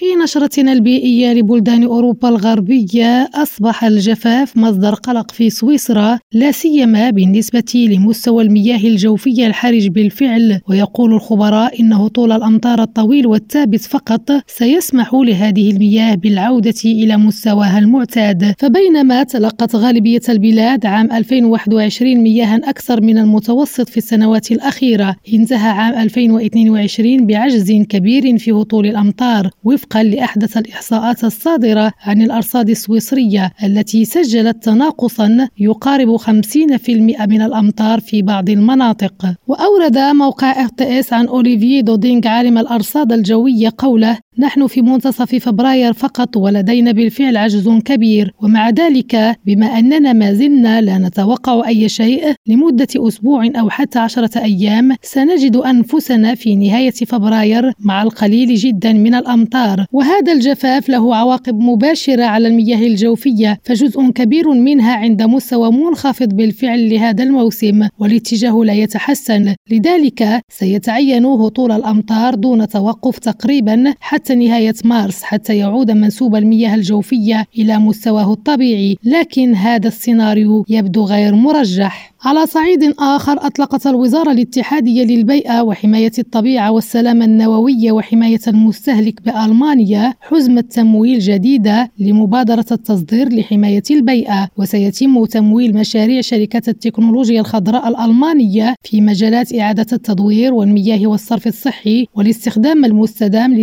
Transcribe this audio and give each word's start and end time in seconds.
في 0.00 0.14
نشرتنا 0.14 0.72
البيئية 0.72 1.32
لبلدان 1.32 1.84
أوروبا 1.84 2.28
الغربية 2.28 3.30
أصبح 3.34 3.84
الجفاف 3.84 4.56
مصدر 4.56 4.94
قلق 4.94 5.30
في 5.30 5.50
سويسرا 5.50 6.18
لا 6.32 6.52
سيما 6.52 7.10
بالنسبة 7.10 7.72
لمستوى 7.74 8.42
المياه 8.42 8.78
الجوفية 8.78 9.46
الحرج 9.46 9.88
بالفعل. 9.88 10.60
ويقول 10.68 11.14
الخبراء 11.14 11.80
إنه 11.80 12.08
طول 12.08 12.32
الأمطار 12.32 12.82
الطويل 12.82 13.26
والثابت 13.26 13.80
فقط 13.80 14.30
سيسمح 14.46 15.14
لهذه 15.14 15.70
المياه 15.70 16.14
بالعودة 16.14 16.74
إلى 16.84 17.16
مستواها 17.16 17.78
المعتاد. 17.78 18.54
فبينما 18.58 19.22
تلقت 19.22 19.76
غالبية 19.76 20.22
البلاد 20.28 20.86
عام 20.86 21.12
2021 21.12 22.16
مياها 22.16 22.60
أكثر 22.64 23.00
من 23.00 23.18
المتوسط 23.18 23.88
في 23.88 23.96
السنوات 23.96 24.52
الأخيرة. 24.52 25.16
انتهى 25.34 25.70
عام 25.70 25.94
2022 25.94 27.26
بعجز 27.26 27.72
كبير 27.72 28.38
في 28.38 28.52
هطول 28.52 28.86
الأمطار. 28.86 29.50
وفقا 29.90 30.02
لأحدث 30.02 30.56
الإحصاءات 30.56 31.24
الصادرة 31.24 31.92
عن 32.00 32.22
الأرصاد 32.22 32.70
السويسرية 32.70 33.52
التي 33.64 34.04
سجلت 34.04 34.64
تناقصا 34.64 35.48
يقارب 35.58 36.16
50% 36.16 37.26
من 37.26 37.42
الأمطار 37.42 38.00
في 38.00 38.22
بعض 38.22 38.50
المناطق. 38.50 39.34
وأورد 39.46 39.98
موقع 39.98 40.62
ارتئس 40.62 41.12
عن 41.12 41.28
أوليفي 41.28 41.82
دودينغ 41.82 42.28
عالم 42.28 42.58
الأرصاد 42.58 43.12
الجوية 43.12 43.72
قوله 43.78 44.18
نحن 44.40 44.66
في 44.66 44.82
منتصف 44.82 45.34
فبراير 45.34 45.92
فقط 45.92 46.36
ولدينا 46.36 46.92
بالفعل 46.92 47.36
عجز 47.36 47.68
كبير 47.68 48.34
ومع 48.42 48.70
ذلك 48.70 49.36
بما 49.46 49.66
أننا 49.66 50.12
ما 50.12 50.32
زلنا 50.32 50.80
لا 50.80 50.98
نتوقع 50.98 51.68
أي 51.68 51.88
شيء 51.88 52.34
لمدة 52.46 52.88
أسبوع 52.96 53.46
أو 53.56 53.70
حتى 53.70 53.98
عشرة 53.98 54.38
أيام 54.38 54.96
سنجد 55.02 55.56
أنفسنا 55.56 56.34
في 56.34 56.56
نهاية 56.56 56.90
فبراير 56.90 57.72
مع 57.80 58.02
القليل 58.02 58.54
جدا 58.54 58.92
من 58.92 59.14
الأمطار. 59.14 59.86
وهذا 59.92 60.32
الجفاف 60.32 60.88
له 60.88 61.16
عواقب 61.16 61.60
مباشرة 61.60 62.24
على 62.24 62.48
المياه 62.48 62.86
الجوفية 62.86 63.60
فجزء 63.64 64.10
كبير 64.10 64.50
منها 64.50 64.92
عند 64.96 65.22
مستوى 65.22 65.72
منخفض 65.72 66.28
بالفعل 66.28 66.90
لهذا 66.90 67.24
الموسم 67.24 67.88
والاتجاه 67.98 68.62
لا 68.64 68.72
يتحسن. 68.72 69.54
لذلك 69.70 70.40
سيتعين 70.48 71.24
هطول 71.24 71.72
الأمطار 71.72 72.34
دون 72.34 72.68
توقف 72.68 73.18
تقريبا 73.18 73.94
حتى 74.00 74.29
نهاية 74.34 74.74
مارس 74.84 75.22
حتى 75.22 75.56
يعود 75.56 75.90
منسوب 75.90 76.36
المياه 76.36 76.74
الجوفية 76.74 77.46
إلى 77.58 77.78
مستواه 77.78 78.32
الطبيعي 78.32 78.96
لكن 79.04 79.54
هذا 79.54 79.88
السيناريو 79.88 80.64
يبدو 80.68 81.04
غير 81.04 81.34
مرجح. 81.34 82.10
على 82.24 82.46
صعيد 82.46 82.94
آخر 82.98 83.46
أطلقت 83.46 83.86
الوزارة 83.86 84.32
الاتحادية 84.32 85.04
للبيئة 85.04 85.62
وحماية 85.62 86.12
الطبيعة 86.18 86.70
والسلامة 86.70 87.24
النووية 87.24 87.92
وحماية 87.92 88.40
المستهلك 88.48 89.22
بألمانيا 89.22 90.14
حزمة 90.20 90.60
تمويل 90.60 91.18
جديدة 91.18 91.90
لمبادرة 91.98 92.66
التصدير 92.72 93.32
لحماية 93.32 93.82
البيئة. 93.90 94.48
وسيتم 94.56 95.24
تمويل 95.24 95.76
مشاريع 95.76 96.20
شركة 96.20 96.62
التكنولوجيا 96.68 97.40
الخضراء 97.40 97.88
الألمانية 97.88 98.74
في 98.82 99.00
مجالات 99.00 99.54
إعادة 99.54 99.86
التدوير 99.92 100.54
والمياه 100.54 101.06
والصرف 101.06 101.46
الصحي 101.46 102.06
والاستخدام 102.14 102.84
المستدام 102.84 103.54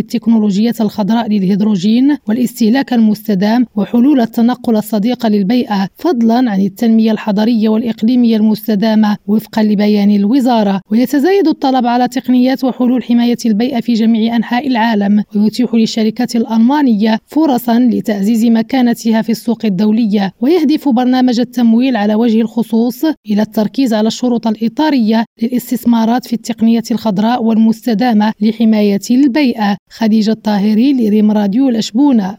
للتكنولوجيات 0.48 0.80
الخضراء 0.80 1.28
للهيدروجين 1.28 2.16
والاستهلاك 2.28 2.92
المستدام 2.92 3.66
وحلول 3.76 4.20
التنقل 4.20 4.76
الصديقة 4.76 5.28
للبيئة 5.28 5.88
فضلا 5.96 6.50
عن 6.50 6.60
التنمية 6.60 7.12
الحضرية 7.12 7.68
والإقليمية 7.68 8.36
المستدامة 8.36 9.16
وفقا 9.26 9.62
لبيان 9.62 10.10
الوزارة. 10.10 10.80
ويتزايد 10.90 11.48
الطلب 11.48 11.86
على 11.86 12.08
تقنيات 12.08 12.64
وحلول 12.64 13.02
حماية 13.02 13.36
البيئة 13.46 13.80
في 13.80 13.94
جميع 13.94 14.36
أنحاء 14.36 14.66
العالم. 14.66 15.24
ويتيح 15.36 15.74
للشركات 15.74 16.36
الألمانية 16.36 17.18
فرصا 17.26 17.78
لتعزيز 17.78 18.44
مكانتها 18.46 19.22
في 19.22 19.32
السوق 19.32 19.64
الدولية. 19.64 20.32
ويهدف 20.40 20.88
برنامج 20.88 21.40
التمويل 21.40 21.96
على 21.96 22.14
وجه 22.14 22.40
الخصوص 22.40 23.04
إلى 23.04 23.42
التركيز 23.42 23.94
على 23.94 24.08
الشروط 24.08 24.46
الإطارية 24.46 25.24
للاستثمارات 25.42 26.26
في 26.26 26.32
التقنية 26.32 26.82
الخضراء 26.90 27.42
والمستدامة 27.42 28.32
لحماية 28.40 29.00
البيئة. 29.10 29.76
خديجة 29.90 30.30
الطاهري 30.30 30.92
لريم 30.92 31.30
راديو 31.30 31.68
الأشبونة 31.68 32.38